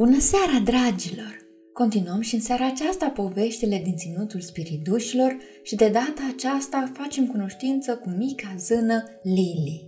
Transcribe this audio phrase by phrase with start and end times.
[0.00, 1.46] Bună seara, dragilor!
[1.72, 7.96] Continuăm și în seara aceasta poveștile din Ținutul Spiridușilor și de data aceasta facem cunoștință
[7.96, 9.84] cu mica zână Lily.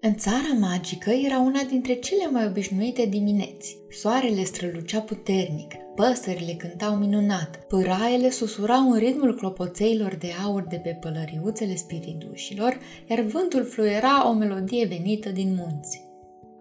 [0.00, 3.78] În țara magică era una dintre cele mai obișnuite dimineți.
[3.90, 10.98] Soarele strălucea puternic, păsările cântau minunat, pâraiele susurau în ritmul clopoțeilor de aur de pe
[11.00, 12.78] pălăriuțele spiridușilor,
[13.10, 16.05] iar vântul fluiera o melodie venită din munți.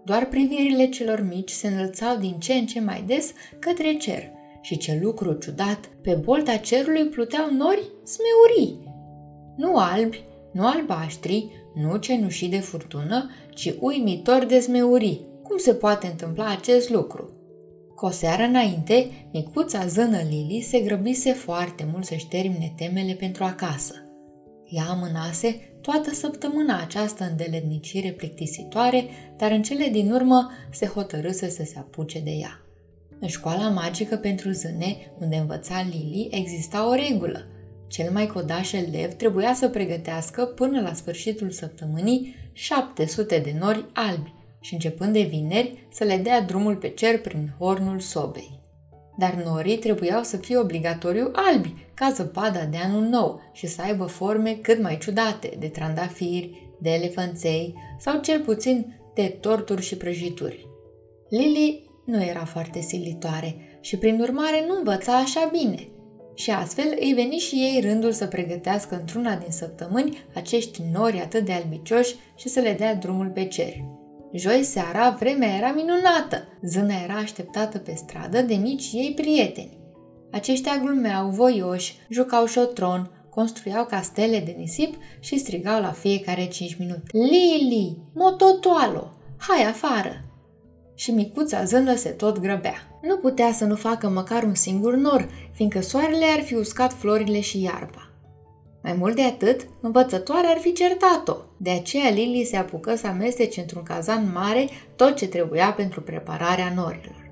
[0.05, 4.77] Doar privirile celor mici se înălțau din ce în ce mai des către cer și
[4.77, 8.94] ce lucru ciudat, pe bolta cerului pluteau nori smeurii.
[9.58, 15.26] Nu albi, nu albaștri, nu cenușii de furtună, ci uimitor de smeurii.
[15.44, 17.30] Cum se poate întâmpla acest lucru?
[17.96, 23.44] Cu o seară înainte, micuța zână Lili se grăbise foarte mult să-și termine temele pentru
[23.44, 24.05] acasă.
[24.70, 29.05] Ea amânase toată săptămâna această îndeletnicire plictisitoare,
[29.38, 32.60] dar în cele din urmă se hotărâse să se apuce de ea.
[33.20, 37.48] În școala magică pentru zâne, unde învăța Lili, exista o regulă.
[37.88, 44.34] Cel mai codaș elev trebuia să pregătească până la sfârșitul săptămânii 700 de nori albi
[44.60, 48.63] și începând de vineri să le dea drumul pe cer prin hornul sobei
[49.18, 54.05] dar norii trebuiau să fie obligatoriu albi, ca zăpada de anul nou și să aibă
[54.05, 60.68] forme cât mai ciudate, de trandafiri, de elefanței sau cel puțin de torturi și prăjituri.
[61.30, 65.88] Lily nu era foarte silitoare și prin urmare nu învăța așa bine.
[66.34, 71.46] Și astfel îi veni și ei rândul să pregătească într-una din săptămâni acești nori atât
[71.46, 73.74] de albicioși și să le dea drumul pe cer.
[74.38, 76.47] Joi seara, vremea era minunată.
[76.62, 79.78] Zâna era așteptată pe stradă de mici ei prieteni.
[80.31, 87.02] Aceștia glumeau voioși, jucau șotron, construiau castele de nisip și strigau la fiecare cinci minute.
[87.12, 90.25] Lili, mototoalo, hai afară!
[90.96, 93.00] Și micuța zână se tot grăbea.
[93.01, 97.40] Nu putea să nu facă măcar un singur nor, fiindcă soarele ar fi uscat florile
[97.40, 98.04] și iarba.
[98.85, 101.35] Mai mult de atât, învățătoarea ar fi certat-o.
[101.57, 106.73] De aceea Lily se apucă să amestece într-un cazan mare tot ce trebuia pentru prepararea
[106.75, 107.31] norilor.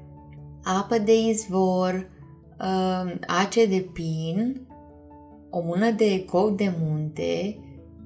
[0.64, 2.10] Apă de izvor,
[2.60, 4.68] uh, ace de pin,
[5.50, 7.60] o mână de cou de munte,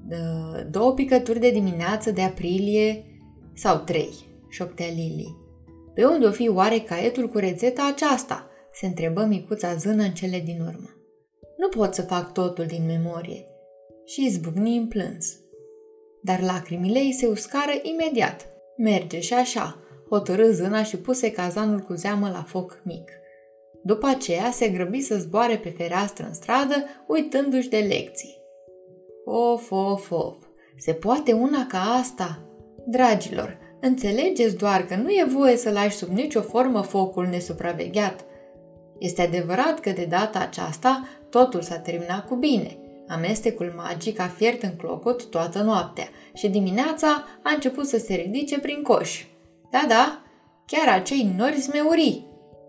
[0.10, 3.06] uh, două picături de dimineață de aprilie
[3.54, 4.14] sau trei,
[4.50, 5.36] șoptea Lily.
[5.94, 8.48] Pe unde o fi oare caietul cu rețeta aceasta?
[8.74, 10.97] se întrebă micuța zână în cele din urmă.
[11.58, 13.46] Nu pot să fac totul din memorie.
[14.06, 15.38] Și izbucni în plâns.
[16.22, 18.48] Dar lacrimile îi se uscară imediat.
[18.78, 19.80] Merge și așa,
[20.10, 23.12] hotărâ zâna și puse cazanul cu zeamă la foc mic.
[23.84, 26.76] După aceea se grăbi să zboare pe fereastră în stradă,
[27.08, 28.38] uitându-și de lecții.
[29.26, 30.36] Of, of, of,
[30.78, 32.40] se poate una ca asta?
[32.86, 38.26] Dragilor, înțelegeți doar că nu e voie să lași sub nicio formă focul nesupravegheat.
[39.00, 42.78] Este adevărat că de data aceasta Totul s-a terminat cu bine.
[43.08, 47.08] Amestecul magic a fiert în clocot toată noaptea și dimineața
[47.44, 49.26] a început să se ridice prin coș.
[49.72, 50.22] Da, da,
[50.66, 52.26] chiar acei nori smeurii.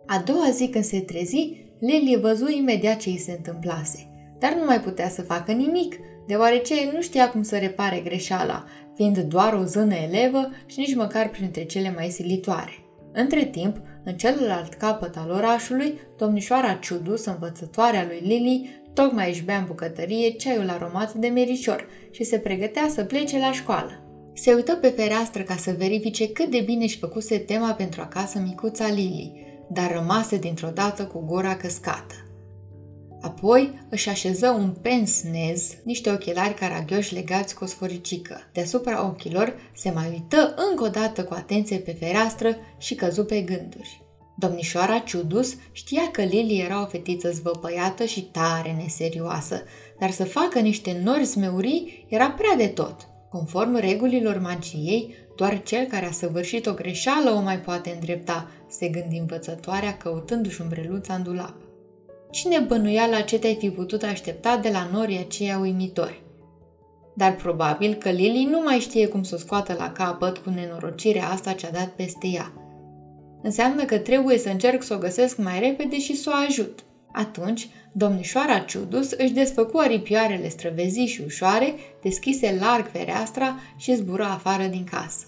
[0.07, 4.65] A doua zi când se trezi, Lily văzu imediat ce îi se întâmplase, dar nu
[4.65, 5.97] mai putea să facă nimic,
[6.27, 11.29] deoarece nu știa cum să repare greșeala, fiind doar o zână elevă și nici măcar
[11.29, 12.88] printre cele mai silitoare.
[13.13, 19.59] Între timp, în celălalt capăt al orașului, domnișoara Ciudus, învățătoarea lui Lily, tocmai își bea
[19.59, 24.03] în bucătărie ceaiul aromat de merișor și se pregătea să plece la școală.
[24.35, 28.39] Se uită pe fereastră ca să verifice cât de bine își făcuse tema pentru acasă
[28.39, 32.15] micuța Lily, dar rămase dintr-o dată cu gura căscată.
[33.39, 38.41] Apoi își așeză un pens nez, niște ochelari caragioși legați cu o sforicică.
[38.53, 43.41] Deasupra ochilor se mai uită încă o dată cu atenție pe fereastră și căzu pe
[43.41, 44.03] gânduri.
[44.37, 49.63] Domnișoara Ciudus știa că Lili era o fetiță zvăpăiată și tare neserioasă,
[49.99, 53.09] dar să facă niște nori smeurii era prea de tot.
[53.31, 58.89] Conform regulilor magiei, doar cel care a săvârșit o greșeală o mai poate îndrepta, se
[58.89, 61.68] gândi învățătoarea căutându-și umbreluța în dulap.
[62.31, 66.23] Cine bănuia la ce te-ai fi putut aștepta de la norii aceia uimitori?
[67.15, 71.29] Dar probabil că Lily nu mai știe cum să o scoată la capăt cu nenorocirea
[71.29, 72.53] asta ce-a dat peste ea.
[73.43, 76.85] Înseamnă că trebuie să încerc să o găsesc mai repede și să o ajut.
[77.13, 84.67] Atunci, domnișoara Ciudus își desfăcu aripioarele străvezi și ușoare, deschise larg fereastra și zbură afară
[84.67, 85.25] din casă.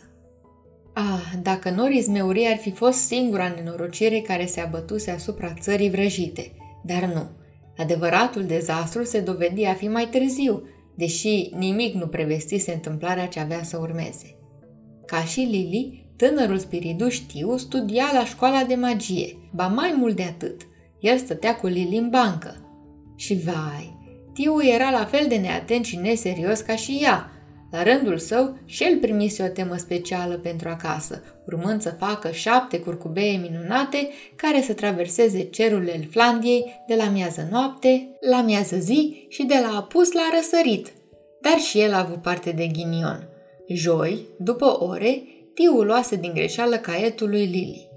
[0.95, 6.53] Ah, dacă Noris Meurie ar fi fost singura nenorocire care se abătuse asupra țării vrăjite–
[6.83, 7.29] dar nu.
[7.77, 10.63] Adevăratul dezastru se dovedi a fi mai târziu,
[10.97, 14.39] deși nimic nu prevestise întâmplarea ce avea să urmeze.
[15.07, 20.23] Ca și Lily, Tânărul spiriduș Știu studia la școala de magie, ba mai mult de
[20.23, 20.61] atât.
[21.01, 22.57] El stătea cu Lili în bancă.
[23.17, 23.99] Și vai,
[24.33, 27.31] Tiu era la fel de neatent și neserios ca și ea.
[27.71, 32.81] La rândul său, și el primise o temă specială pentru acasă, urmând să facă șapte
[32.81, 39.45] curcubeie minunate care să traverseze cerurile Flandiei de la miază noapte, la miază zi și
[39.45, 40.93] de la apus la răsărit.
[41.41, 43.29] Dar și el a avut parte de ghinion.
[43.69, 45.23] Joi, după ore,
[45.55, 47.89] Tiu luase din greșeală caietul lui Lili.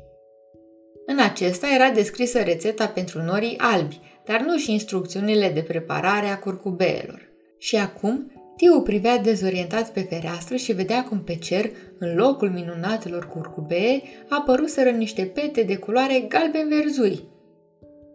[1.06, 6.40] În acesta era descrisă rețeta pentru norii albi, dar nu și instrucțiunile de preparare a
[6.40, 7.22] curcubeelor.
[7.58, 13.28] Și acum, Tiu privea dezorientat pe fereastră și vedea cum pe cer, în locul minunatelor
[13.28, 17.24] curcubee, apăruseră niște pete de culoare galben-verzui.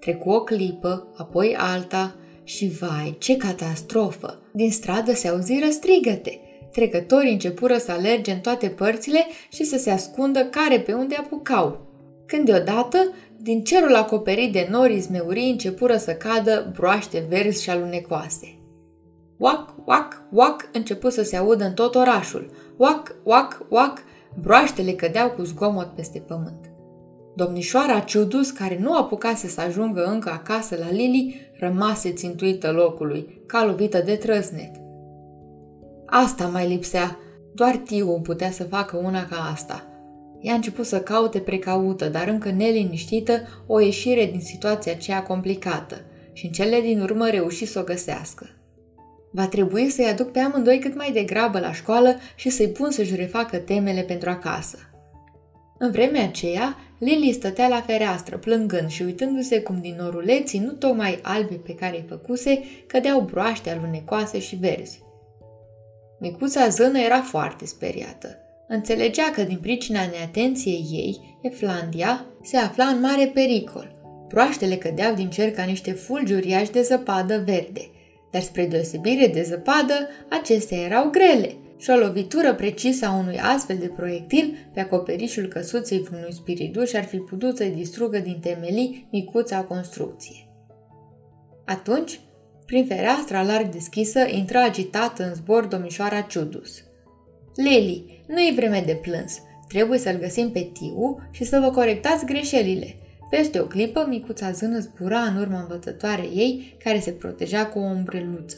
[0.01, 4.43] Trecu o clipă, apoi alta și vai, ce catastrofă!
[4.53, 6.41] Din stradă se auziră strigăte.
[6.73, 11.87] Trecătorii începură să alerge în toate părțile și să se ascundă care pe unde apucau.
[12.27, 18.58] Când deodată, din cerul acoperit de nori zmeurii începură să cadă broaște verzi și alunecoase.
[19.39, 22.51] Oac, oac, oac început să se audă în tot orașul.
[22.77, 24.03] Oac, oac, oac,
[24.41, 26.71] broaștele cădeau cu zgomot peste pământ.
[27.35, 33.65] Domnișoara Ciudus, care nu apucase să ajungă încă acasă la Lili, rămase țintuită locului, ca
[33.65, 34.71] lovită de trăznet.
[36.07, 37.19] Asta mai lipsea,
[37.55, 39.83] doar Tiu putea să facă una ca asta.
[40.41, 45.97] Ea a început să caute precaută, dar încă neliniștită, o ieșire din situația aceea complicată
[46.33, 48.47] și în cele din urmă reuși să o găsească.
[49.31, 53.17] Va trebui să-i aduc pe amândoi cât mai degrabă la școală și să-i pun să-și
[53.17, 54.79] refacă temele pentru acasă.
[55.79, 61.19] În vremea aceea, Lily stătea la fereastră, plângând și uitându-se cum din noruleții nu tocmai
[61.23, 65.03] albe pe care îi făcuse, cădeau broaște alunecoase și verzi.
[66.21, 68.37] Micuța zână era foarte speriată.
[68.69, 73.93] Înțelegea că din pricina neatenției ei, Eflandia se afla în mare pericol.
[74.29, 77.91] Broaștele cădeau din cer ca niște fulgi uriași de zăpadă verde–
[78.31, 83.77] dar spre deosebire de zăpadă, acestea erau grele și o lovitură precisă a unui astfel
[83.79, 89.63] de proiectil pe acoperișul căsuței vreunui spiriduș ar fi putut să-i distrugă din temelii micuța
[89.63, 90.49] construcție.
[91.65, 92.21] Atunci,
[92.67, 96.83] prin fereastra larg deschisă, intră agitată în zbor domnișoara Ciudus.
[97.55, 99.43] Leli, nu e vreme de plâns.
[99.69, 102.97] Trebuie să-l găsim pe Tiu și să vă corectați greșelile.
[103.31, 107.83] Peste o clipă, micuța zână zbura în urma învățătoarei ei, care se proteja cu o
[107.83, 108.57] umbreluță.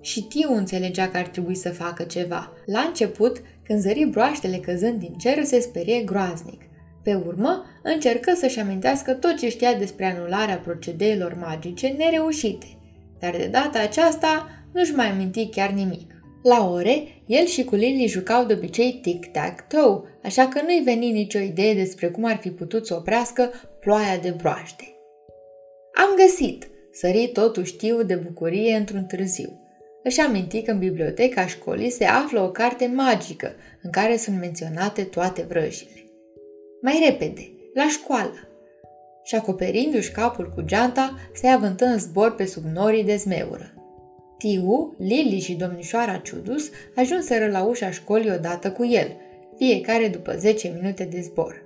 [0.00, 2.52] Și Tiu înțelegea că ar trebui să facă ceva.
[2.66, 6.62] La început, când zări broaștele căzând din cer, se sperie groaznic.
[7.02, 12.66] Pe urmă, încercă să-și amintească tot ce știa despre anularea procedeelor magice nereușite.
[13.18, 16.14] Dar de data aceasta nu-și mai aminti chiar nimic.
[16.42, 21.38] La ore, el și cu Lily jucau de obicei tic-tac-toe, așa că nu-i veni nicio
[21.38, 23.50] idee despre cum ar fi putut să oprească
[23.80, 24.94] ploaia de broaște.
[25.94, 26.68] Am găsit!
[26.92, 29.60] Sări totuși știu de bucurie într-un târziu.
[30.02, 33.52] Își aminti că în biblioteca școlii se află o carte magică
[33.82, 36.04] în care sunt menționate toate vrăjile.
[36.82, 38.34] Mai repede, la școală!
[39.24, 43.74] Și acoperindu-și capul cu geanta, se avântă în zbor pe sub norii de zmeură.
[44.38, 49.16] Tiu, Lili și domnișoara Ciudus ajunseră la ușa școlii odată cu el,
[49.60, 51.64] fiecare după 10 minute de zbor.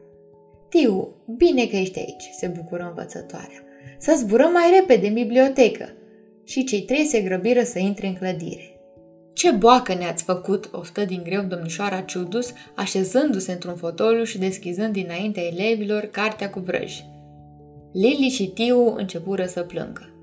[0.68, 3.64] Tiu, bine că ești aici, se bucură învățătoarea.
[3.98, 5.88] Să zburăm mai repede în bibliotecă.
[6.44, 8.80] Și cei trei se grăbiră să intre în clădire.
[9.32, 15.42] Ce boacă ne-ați făcut, oftă din greu domnișoara Ciudus, așezându-se într-un fotoliu și deschizând dinaintea
[15.42, 17.04] elevilor cartea cu vrăji.
[17.92, 20.14] Lili și Tiu începură să plângă.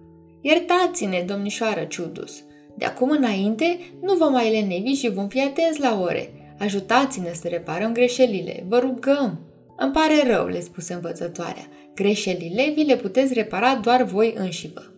[0.41, 2.43] Iertați-ne, domnișoară Ciudus.
[2.77, 6.40] De acum înainte nu vom mai lenevi și vom fi atenți la ore.
[6.61, 9.39] Ajutați-ne să reparăm greșelile, vă rugăm.
[9.77, 11.67] Îmi pare rău, le spuse învățătoarea.
[11.95, 14.93] Greșelile vi le puteți repara doar voi înșivă.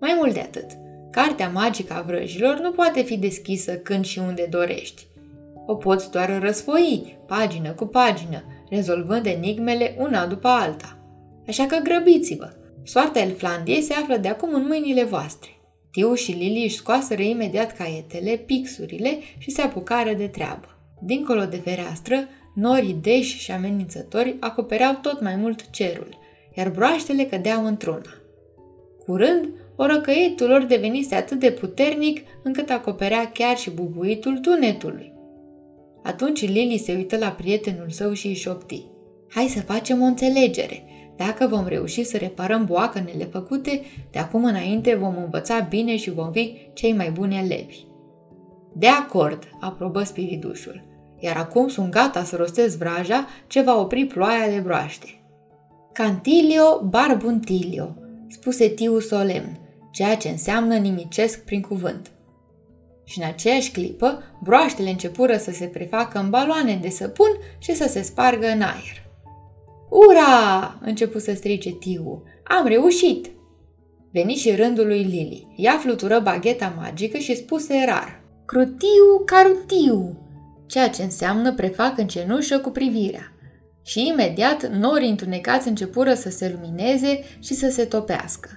[0.00, 0.66] Mai mult de atât,
[1.10, 5.06] cartea magică a vrăjilor nu poate fi deschisă când și unde dorești.
[5.66, 10.98] O poți doar răsfoi, pagină cu pagină, rezolvând enigmele una după alta.
[11.48, 12.52] Așa că grăbiți-vă!
[12.82, 15.50] Soarta Elflandiei se află de acum în mâinile voastre.
[15.90, 20.77] Tiu și Lili își scoaseră imediat caietele, pixurile și se apucară de treabă.
[20.98, 22.16] Dincolo de fereastră,
[22.54, 26.18] norii deși și amenințători acopereau tot mai mult cerul,
[26.56, 28.14] iar broaștele cădeau într-una.
[29.04, 35.12] Curând, orăcăietul lor devenise atât de puternic încât acoperea chiar și bubuitul tunetului.
[36.02, 38.84] Atunci Lili se uită la prietenul său și își șopti.
[39.28, 40.84] Hai să facem o înțelegere.
[41.16, 46.32] Dacă vom reuși să reparăm boacănele făcute, de acum înainte vom învăța bine și vom
[46.32, 47.76] fi cei mai buni elevi.
[48.72, 50.87] De acord, aprobă spiridușul.
[51.18, 55.22] Iar acum sunt gata să rostez vraja ce va opri ploaia de broaște.
[55.92, 57.96] Cantilio barbuntilio,
[58.28, 59.58] spuse Tiu solemn,
[59.90, 62.10] ceea ce înseamnă nimicesc prin cuvânt.
[63.04, 67.88] Și în aceeași clipă, broaștele începură să se prefacă în baloane de săpun și să
[67.88, 69.06] se spargă în aer.
[69.90, 70.78] Ura!
[70.80, 72.22] început să strice Tiu.
[72.44, 73.30] Am reușit!
[74.12, 75.46] Veni și rândul lui Lily.
[75.56, 78.20] Ea flutură bagheta magică și spuse rar.
[78.44, 80.27] Crutiu, carutiu!
[80.68, 83.32] Ceea ce înseamnă prefac în cenușă cu privirea.
[83.82, 88.50] Și imediat norii întunecați începură să se lumineze și să se topească.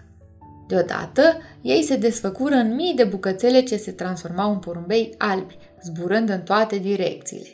[0.68, 6.30] Deodată, ei se desfăcură în mii de bucățele ce se transformau în porumbei albi, zburând
[6.30, 7.48] în toate direcțiile.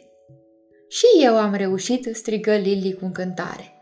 [0.89, 3.73] Și eu am reușit, strigă Lily cu încântare.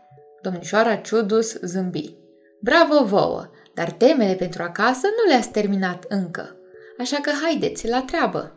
[0.42, 2.14] Domnișoara Ciudus zâmbi.
[2.60, 6.56] Bravo vouă, dar temele pentru acasă nu le-ați terminat încă,
[6.98, 8.55] așa că haideți la treabă.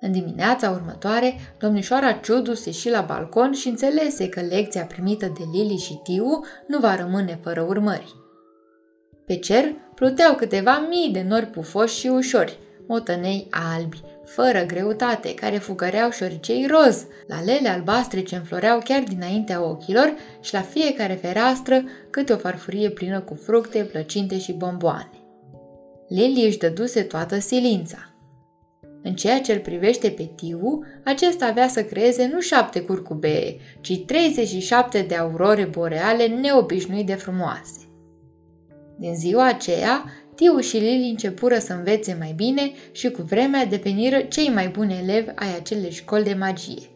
[0.00, 5.76] În dimineața următoare, domnișoara Ciudus ieși la balcon și înțelese că lecția primită de Lily
[5.76, 8.14] și Tiu nu va rămâne fără urmări.
[9.26, 15.58] Pe cer pluteau câteva mii de nori pufoși și ușori, motănei albi, fără greutate, care
[15.58, 21.82] fugăreau șoricei roz, la lele albastre ce înfloreau chiar dinaintea ochilor și la fiecare fereastră
[22.10, 25.10] câte o farfurie plină cu fructe, plăcinte și bomboane.
[26.08, 28.09] Lily își dăduse toată silința.
[29.02, 34.04] În ceea ce îl privește pe Tiu, acesta avea să creeze nu șapte curcubee, ci
[34.04, 37.88] 37 de aurore boreale neobișnuit de frumoase.
[38.98, 40.04] Din ziua aceea,
[40.34, 44.98] Tiu și Lili începură să învețe mai bine și cu vremea deveniră cei mai buni
[45.02, 46.88] elevi ai acelei școli de magie.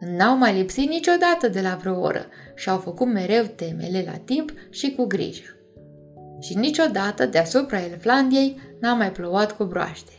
[0.00, 4.52] N-au mai lipsit niciodată de la vreo oră și au făcut mereu temele la timp
[4.70, 5.56] și cu grijă.
[6.40, 10.12] Și niciodată deasupra Elflandiei n-a mai plouat cu broaște.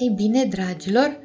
[0.00, 1.18] Ei bine, dragilor,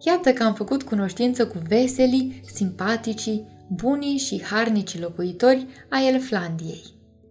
[0.00, 6.82] iată că am făcut cunoștință cu veselii, simpaticii, bunii și harnici locuitori ai Elflandiei.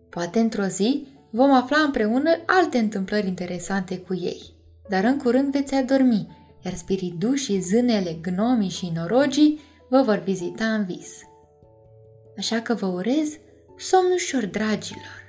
[0.10, 4.42] Poate într-o zi vom afla împreună alte întâmplări interesante cu ei.
[4.90, 6.28] Dar în curând veți adormi,
[6.66, 11.12] iar spiridușii, zânele, gnomii și norogii vă vor vizita în vis.
[12.38, 13.30] Așa că vă urez
[13.78, 15.25] somn ușor, dragilor!